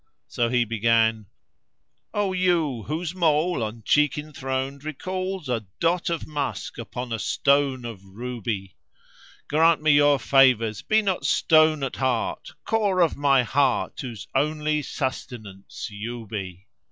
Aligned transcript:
So 0.27 0.49
he 0.49 0.65
began:— 0.65 1.27
"O 2.11 2.33
you 2.33 2.85
whose 2.87 3.13
mole 3.13 3.61
on 3.61 3.83
cheek 3.85 4.17
enthroned 4.17 4.83
recalls 4.83 5.47
* 5.47 5.47
A 5.47 5.67
dot 5.79 6.09
of 6.09 6.25
musk 6.25 6.79
upon 6.79 7.13
a 7.13 7.19
stone 7.19 7.85
of 7.85 8.03
ruby, 8.03 8.75
Grant 9.47 9.83
me 9.83 9.91
your 9.91 10.17
favours! 10.17 10.81
Be 10.81 11.03
not 11.03 11.27
stone 11.27 11.83
at 11.83 11.97
heart! 11.97 12.49
* 12.59 12.65
Core 12.65 13.01
of 13.01 13.15
my 13.15 13.43
heart 13.43 13.99
whose 14.01 14.27
only 14.33 14.81
sustenance 14.81 15.89
you 15.91 16.25
be!" 16.25 16.65